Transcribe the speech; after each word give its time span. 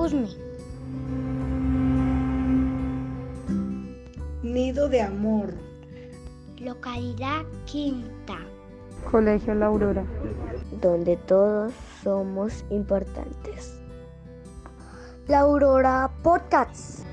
Usme. 0.00 0.28
Nido 4.42 4.88
de 4.88 5.02
Amor. 5.02 5.52
Localidad 6.58 7.44
Quinta. 7.66 8.38
Colegio 9.10 9.54
La 9.54 9.66
Aurora. 9.66 10.06
Donde 10.80 11.18
todos 11.18 11.74
somos 12.02 12.64
importantes. 12.70 13.78
La 15.28 15.40
Aurora 15.40 16.10
Podcasts. 16.22 17.04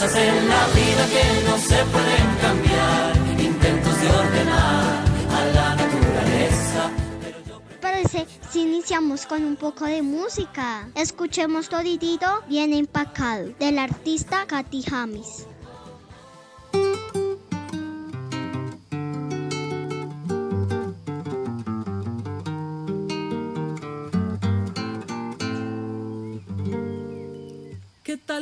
Cosas 0.00 0.16
en 0.16 0.48
la 0.48 0.66
vida 0.68 1.06
que 1.12 1.48
no 1.48 1.58
se 1.58 1.84
pueden 1.84 2.36
cambiar. 2.40 3.16
Intentos 3.38 4.00
de 4.00 4.08
ordenar 4.08 5.04
a 5.30 5.44
la 5.54 5.76
naturaleza. 5.76 6.90
Parece 7.82 8.26
si 8.50 8.62
iniciamos 8.62 9.26
con 9.26 9.44
un 9.44 9.56
poco 9.56 9.84
de 9.84 10.00
música. 10.00 10.88
Escuchemos 10.94 11.68
toditito 11.68 12.26
bien 12.48 12.72
empacado 12.72 13.50
del 13.58 13.78
artista 13.78 14.46
Katy 14.46 14.82
James. 14.82 15.46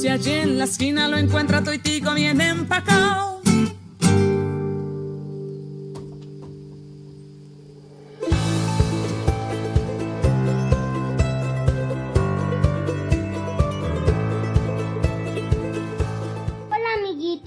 Si 0.00 0.06
allí 0.06 0.30
en 0.30 0.58
la 0.58 0.64
esquina 0.64 1.08
lo 1.08 1.16
encuentra 1.16 1.60
toitico 1.60 2.14
bien 2.14 2.40
empacao. 2.40 3.37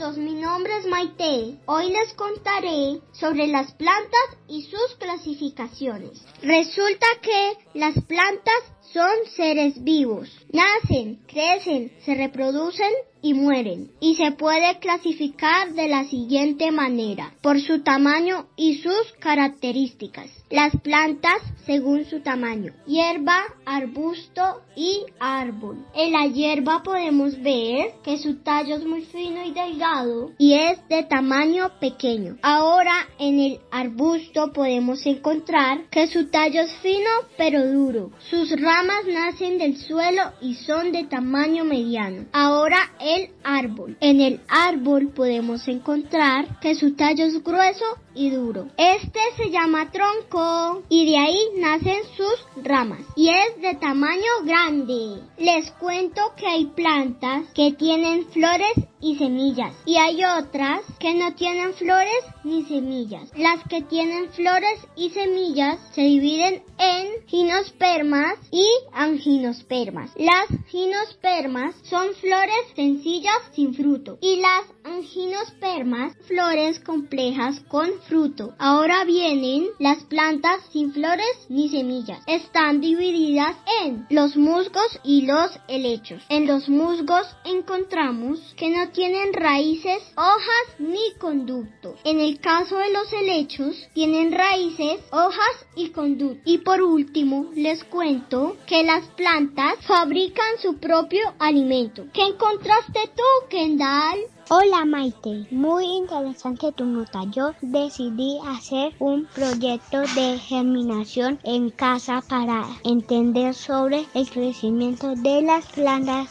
Mi 0.09 0.33
nombre 0.33 0.79
es 0.79 0.87
Maite. 0.87 1.59
Hoy 1.67 1.91
les 1.91 2.11
contaré 2.15 2.99
sobre 3.11 3.45
las 3.45 3.71
plantas 3.73 4.35
y 4.47 4.63
sus 4.63 4.95
clasificaciones. 4.97 6.19
Resulta 6.41 7.05
que 7.21 7.57
las 7.75 7.93
plantas 8.05 8.63
son 8.91 9.11
seres 9.35 9.83
vivos. 9.83 10.27
Nacen, 10.51 11.21
crecen, 11.27 11.91
se 12.03 12.15
reproducen 12.15 12.91
y 13.21 13.33
mueren. 13.33 13.91
Y 13.99 14.15
se 14.15 14.31
puede 14.31 14.79
clasificar 14.79 15.73
de 15.73 15.87
la 15.87 16.05
siguiente 16.05 16.71
manera, 16.71 17.33
por 17.41 17.61
su 17.61 17.81
tamaño 17.81 18.47
y 18.55 18.79
sus 18.79 19.13
características. 19.19 20.29
Las 20.49 20.75
plantas 20.81 21.41
según 21.65 22.05
su 22.05 22.19
tamaño. 22.19 22.73
Hierba, 22.85 23.41
arbusto 23.65 24.61
y 24.75 25.05
árbol. 25.19 25.85
En 25.93 26.11
la 26.11 26.25
hierba 26.27 26.83
podemos 26.83 27.41
ver 27.41 27.93
que 28.03 28.17
su 28.17 28.37
tallo 28.37 28.75
es 28.75 28.85
muy 28.85 29.03
fino 29.03 29.45
y 29.45 29.51
delgado 29.51 30.31
y 30.37 30.55
es 30.55 30.79
de 30.89 31.03
tamaño 31.03 31.71
pequeño. 31.79 32.37
Ahora 32.41 33.07
en 33.19 33.39
el 33.39 33.59
arbusto 33.71 34.51
podemos 34.51 35.05
encontrar 35.05 35.89
que 35.89 36.07
su 36.07 36.29
tallo 36.29 36.61
es 36.61 36.73
fino 36.81 37.09
pero 37.37 37.65
duro. 37.71 38.11
Sus 38.29 38.51
ramas 38.59 39.05
nacen 39.07 39.57
del 39.57 39.77
suelo 39.77 40.23
y 40.41 40.55
son 40.55 40.91
de 40.91 41.05
tamaño 41.05 41.63
mediano. 41.63 42.25
Ahora 42.33 42.91
el 43.15 43.29
árbol. 43.43 43.97
En 43.99 44.21
el 44.21 44.39
árbol 44.47 45.09
podemos 45.09 45.67
encontrar 45.67 46.59
que 46.59 46.75
su 46.75 46.95
tallo 46.95 47.25
es 47.25 47.43
grueso 47.43 47.85
y 48.13 48.29
duro. 48.29 48.67
Este 48.77 49.19
se 49.37 49.49
llama 49.49 49.91
tronco 49.91 50.83
y 50.89 51.11
de 51.11 51.17
ahí 51.17 51.39
nacen 51.57 51.99
sus 52.15 52.63
ramas 52.63 53.01
y 53.15 53.29
es 53.29 53.61
de 53.61 53.75
tamaño 53.75 54.43
grande. 54.43 55.21
Les 55.37 55.71
cuento 55.71 56.21
que 56.37 56.47
hay 56.47 56.65
plantas 56.65 57.45
que 57.53 57.73
tienen 57.73 58.25
flores 58.27 58.73
y 58.99 59.15
semillas 59.17 59.73
y 59.85 59.97
hay 59.97 60.23
otras 60.23 60.81
que 60.99 61.13
no 61.13 61.33
tienen 61.35 61.73
flores 61.73 62.23
ni 62.43 62.63
semillas. 62.65 63.29
Las 63.35 63.63
que 63.67 63.81
tienen 63.81 64.29
flores 64.31 64.79
y 64.95 65.09
semillas 65.09 65.79
se 65.93 66.01
dividen 66.01 66.63
en 66.77 67.27
ginospermas 67.27 68.35
y 68.51 68.67
anginospermas. 68.93 70.11
Las 70.15 70.47
ginospermas 70.67 71.75
son 71.83 72.13
flores 72.15 72.55
sencillas 72.75 73.37
sin 73.53 73.73
fruto 73.73 74.17
y 74.21 74.37
las 74.37 74.65
anginospermas 74.83 76.13
flores 76.27 76.79
complejas 76.79 77.59
con 77.67 77.89
fruto. 78.01 78.53
Ahora 78.57 79.03
vienen 79.05 79.67
las 79.79 80.03
plantas 80.03 80.61
sin 80.71 80.93
flores 80.93 81.45
ni 81.49 81.69
semillas. 81.69 82.19
Están 82.27 82.81
divididas 82.81 83.55
en 83.83 84.05
los 84.09 84.35
musgos 84.35 84.99
y 85.03 85.23
los 85.23 85.51
helechos. 85.67 86.21
En 86.29 86.47
los 86.47 86.69
musgos 86.69 87.27
encontramos 87.45 88.39
que 88.55 88.69
no 88.69 88.89
tienen 88.89 89.33
raíces, 89.33 90.01
hojas 90.15 90.79
ni 90.79 91.13
conductos. 91.19 91.99
En 92.03 92.19
el 92.19 92.39
caso 92.39 92.77
de 92.77 92.91
los 92.91 93.11
helechos, 93.13 93.75
tienen 93.93 94.31
raíces, 94.31 94.99
hojas 95.11 95.65
y 95.75 95.89
conductos. 95.89 96.41
Y 96.45 96.59
por 96.59 96.81
último, 96.81 97.49
les 97.55 97.83
cuento 97.83 98.57
que 98.65 98.83
las 98.83 99.05
plantas 99.09 99.75
fabrican 99.85 100.57
su 100.61 100.77
propio 100.77 101.33
alimento. 101.39 102.05
¿Qué 102.13 102.23
encontraste 102.23 102.99
tú, 103.15 103.47
Kendall? 103.49 104.19
Hola 104.53 104.83
Maite, 104.83 105.47
muy 105.49 105.85
interesante 105.85 106.73
tu 106.73 106.83
nota. 106.83 107.23
Yo 107.31 107.53
decidí 107.61 108.37
hacer 108.45 108.93
un 108.99 109.25
proyecto 109.27 110.01
de 110.01 110.37
germinación 110.39 111.39
en 111.45 111.69
casa 111.69 112.21
para 112.27 112.67
entender 112.83 113.53
sobre 113.53 114.05
el 114.13 114.29
crecimiento 114.29 115.15
de 115.15 115.41
las 115.43 115.65
plantas 115.67 116.27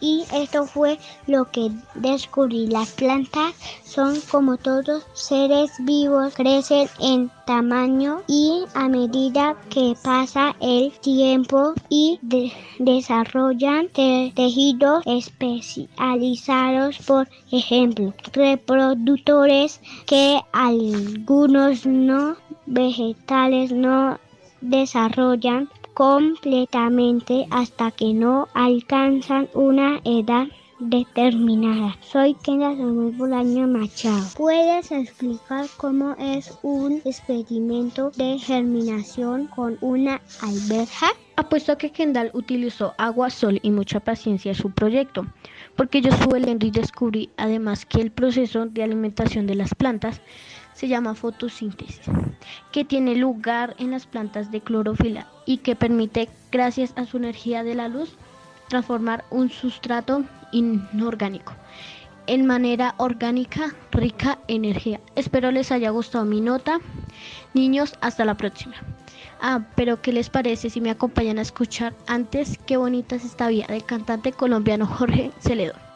y 0.00 0.24
esto 0.34 0.66
fue 0.66 0.98
lo 1.28 1.44
que 1.52 1.70
descubrí. 1.94 2.66
Las 2.66 2.90
plantas 2.90 3.54
son 3.84 4.20
como 4.32 4.56
todos 4.56 5.06
seres 5.12 5.70
vivos, 5.78 6.34
crecen 6.34 6.88
en 6.98 7.30
tamaño 7.50 8.22
y 8.28 8.62
a 8.74 8.88
medida 8.88 9.56
que 9.70 9.96
pasa 10.04 10.54
el 10.60 10.92
tiempo 11.00 11.74
y 11.88 12.20
desarrollan 12.78 13.88
tejidos 13.88 15.02
especializados 15.04 16.98
por 16.98 17.26
ejemplo, 17.50 18.14
reproductores 18.32 19.80
que 20.06 20.40
algunos 20.52 21.86
no 21.86 22.36
vegetales 22.66 23.72
no 23.72 24.20
desarrollan 24.60 25.68
completamente 25.92 27.48
hasta 27.50 27.90
que 27.90 28.14
no 28.14 28.46
alcanzan 28.54 29.48
una 29.54 30.00
edad 30.04 30.46
determinada. 30.80 31.96
Soy 32.00 32.34
Kenia 32.34 32.70
Samuel 32.70 33.14
Bolaño 33.16 33.66
Machado. 33.66 34.26
¿Puedes 34.36 34.90
explicar 34.90 35.66
cómo 35.76 36.16
es 36.18 36.58
un 36.62 37.02
experimento 37.04 38.10
de 38.16 38.38
germinación 38.38 39.46
con 39.48 39.76
una 39.80 40.20
alberja? 40.40 41.08
Apuesto 41.36 41.78
que 41.78 41.92
Kendall 41.92 42.30
utilizó 42.34 42.94
agua, 42.98 43.30
sol 43.30 43.60
y 43.62 43.70
mucha 43.70 44.00
paciencia 44.00 44.50
en 44.50 44.56
su 44.56 44.70
proyecto, 44.70 45.26
porque 45.76 46.00
yo 46.00 46.10
estuve 46.10 46.40
leyendo 46.40 46.66
y 46.66 46.70
descubrí 46.70 47.30
además 47.36 47.86
que 47.86 48.00
el 48.00 48.10
proceso 48.10 48.66
de 48.66 48.82
alimentación 48.82 49.46
de 49.46 49.54
las 49.54 49.74
plantas 49.74 50.20
se 50.74 50.88
llama 50.88 51.14
fotosíntesis, 51.14 52.00
que 52.72 52.84
tiene 52.84 53.14
lugar 53.14 53.74
en 53.78 53.90
las 53.90 54.06
plantas 54.06 54.50
de 54.50 54.60
clorofila 54.60 55.26
y 55.46 55.58
que 55.58 55.76
permite, 55.76 56.28
gracias 56.50 56.92
a 56.96 57.04
su 57.04 57.18
energía 57.18 57.64
de 57.64 57.74
la 57.74 57.88
luz, 57.88 58.16
transformar 58.68 59.24
un 59.30 59.50
sustrato 59.50 60.24
inorgánico 60.52 61.54
en 62.30 62.46
manera 62.46 62.94
orgánica 62.98 63.74
rica 63.90 64.38
en 64.46 64.64
energía. 64.64 65.00
Espero 65.16 65.50
les 65.50 65.72
haya 65.72 65.90
gustado 65.90 66.24
mi 66.24 66.40
nota. 66.40 66.78
Niños, 67.54 67.94
hasta 68.00 68.24
la 68.24 68.36
próxima. 68.36 68.76
Ah, 69.40 69.66
pero 69.74 70.00
¿qué 70.00 70.12
les 70.12 70.30
parece 70.30 70.70
si 70.70 70.80
me 70.80 70.90
acompañan 70.90 71.38
a 71.38 71.42
escuchar 71.42 71.92
antes 72.06 72.56
qué 72.66 72.76
bonita 72.76 73.16
es 73.16 73.24
esta 73.24 73.48
vida 73.48 73.66
del 73.68 73.84
cantante 73.84 74.30
colombiano 74.30 74.86
Jorge 74.86 75.32
Celedón? 75.40 75.89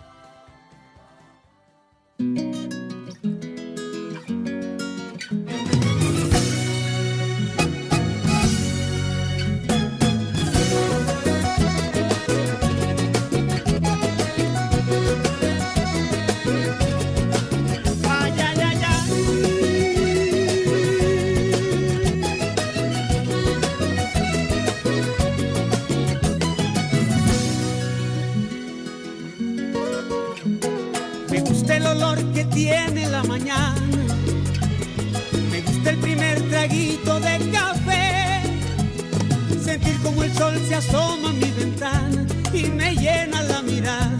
El 40.34 40.38
sol 40.38 40.60
se 40.68 40.74
asoma 40.74 41.30
a 41.30 41.32
mi 41.32 41.50
ventana 41.52 42.26
y 42.52 42.64
me 42.64 42.94
llena 42.94 43.42
la 43.42 43.62
mirada 43.62 44.18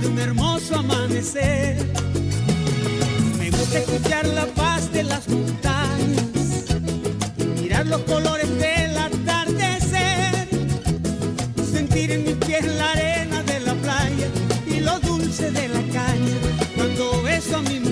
de 0.00 0.06
un 0.06 0.18
hermoso 0.18 0.76
amanecer. 0.76 1.76
Me 3.38 3.50
gusta 3.50 3.78
escuchar 3.78 4.26
la 4.28 4.46
paz 4.46 4.92
de 4.92 5.02
las 5.02 5.28
montañas, 5.28 6.22
mirar 7.60 7.86
los 7.86 8.00
colores 8.02 8.48
del 8.58 8.96
atardecer, 8.96 10.48
sentir 11.72 12.12
en 12.12 12.24
mi 12.24 12.34
piel 12.34 12.78
la 12.78 12.92
arena 12.92 13.42
de 13.42 13.60
la 13.60 13.74
playa 13.74 14.28
y 14.66 14.80
lo 14.80 15.00
dulce 15.00 15.50
de 15.50 15.68
la 15.68 15.80
caña 15.92 16.36
cuando 16.76 17.22
beso 17.22 17.56
a 17.56 17.62
mi 17.62 17.85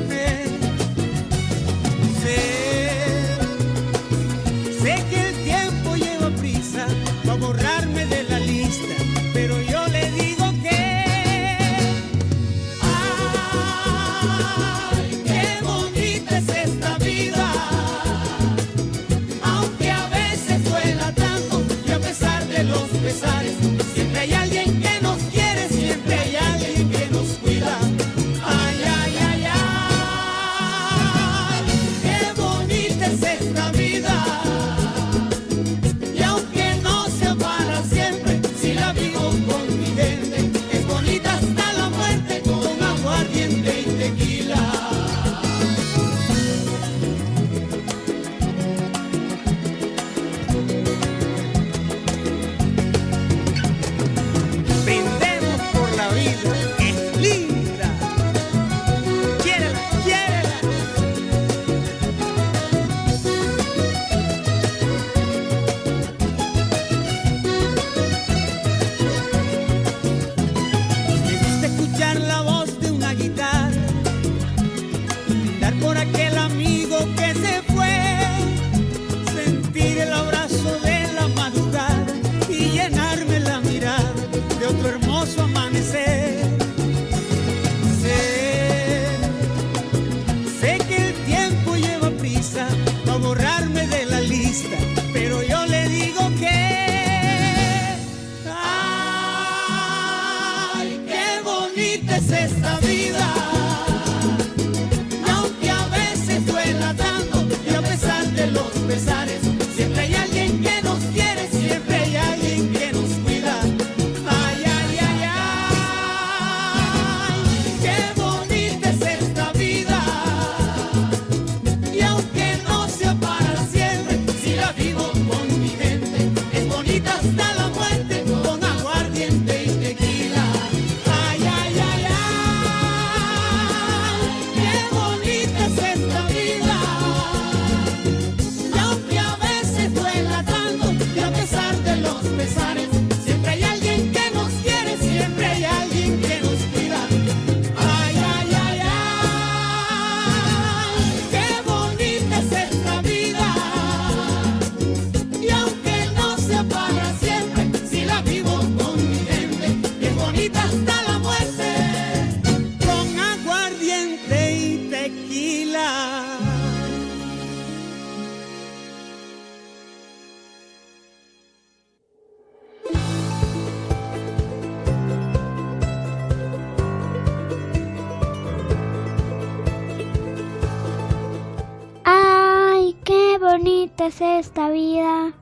Esta 184.07 184.69
vida, 184.69 185.33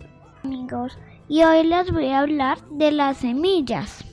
amigos. 0.45 0.97
Y 1.29 1.43
hoy 1.43 1.65
les 1.65 1.91
voy 1.91 2.07
a 2.11 2.21
hablar 2.21 2.65
de 2.71 2.93
las 2.93 3.17
semillas. 3.17 4.05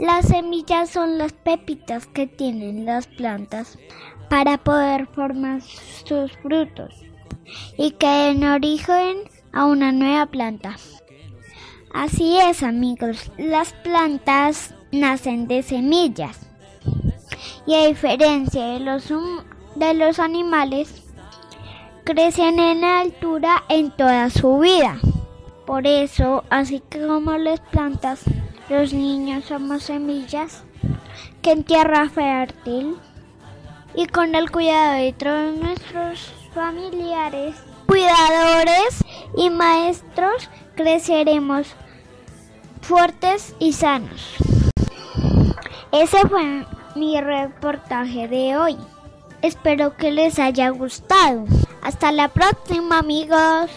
Las 0.00 0.26
semillas 0.26 0.90
son 0.90 1.18
las 1.18 1.32
pepitas 1.32 2.08
que 2.08 2.26
tienen 2.26 2.84
las 2.84 3.06
plantas 3.06 3.78
para 4.28 4.58
poder 4.58 5.06
formar 5.06 5.62
sus 5.62 6.32
frutos 6.38 6.96
y 7.78 7.92
que 7.92 8.08
den 8.08 8.42
origen 8.42 9.18
a 9.52 9.66
una 9.66 9.92
nueva 9.92 10.26
planta. 10.26 10.74
Así 11.94 12.38
es 12.38 12.64
amigos, 12.64 13.30
las 13.38 13.72
plantas 13.84 14.74
nacen 14.90 15.46
de 15.46 15.62
semillas 15.62 16.40
y 17.68 17.74
a 17.74 17.86
diferencia 17.86 18.66
de 18.66 18.80
los, 18.80 19.12
de 19.76 19.94
los 19.94 20.18
animales, 20.18 21.05
crecen 22.06 22.60
en 22.60 22.84
altura 22.84 23.64
en 23.68 23.90
toda 23.90 24.30
su 24.30 24.60
vida. 24.60 25.00
Por 25.66 25.88
eso, 25.88 26.44
así 26.50 26.80
como 26.80 27.32
las 27.32 27.58
plantas, 27.58 28.22
los 28.68 28.92
niños 28.92 29.46
somos 29.46 29.82
semillas 29.82 30.62
que 31.42 31.50
en 31.50 31.64
tierra 31.64 32.08
fértil 32.08 32.96
y 33.96 34.06
con 34.06 34.36
el 34.36 34.52
cuidado 34.52 34.92
de 34.94 35.12
todos 35.14 35.56
nuestros 35.56 36.32
familiares, 36.54 37.56
cuidadores 37.86 39.04
y 39.36 39.50
maestros 39.50 40.48
creceremos 40.76 41.74
fuertes 42.82 43.56
y 43.58 43.72
sanos. 43.72 44.36
Ese 45.90 46.18
fue 46.28 46.64
mi 46.94 47.20
reportaje 47.20 48.28
de 48.28 48.56
hoy. 48.56 48.76
Espero 49.42 49.96
que 49.96 50.10
les 50.10 50.38
haya 50.38 50.70
gustado. 50.70 51.44
Hasta 51.82 52.12
la 52.12 52.28
próxima 52.28 52.98
amigos. 52.98 53.70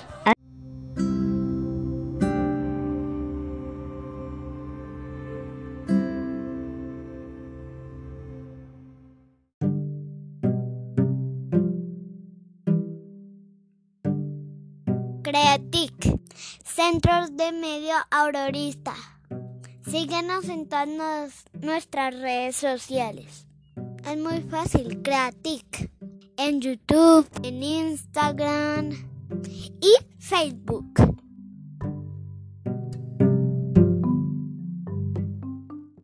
Creatic, 15.21 16.19
Centros 16.63 17.35
de 17.37 17.51
Medio 17.51 17.93
Aurorista. 18.09 18.95
Síguenos 19.85 20.49
en 20.49 20.67
todas 20.67 21.45
nuestras 21.53 22.15
redes 22.15 22.55
sociales. 22.55 23.48
Es 24.09 24.17
muy 24.17 24.41
fácil, 24.41 25.03
Creatic. 25.03 25.91
En 26.35 26.59
YouTube, 26.61 27.27
en 27.43 27.61
Instagram 27.61 28.89
y 29.81 29.93
Facebook. 30.17 31.08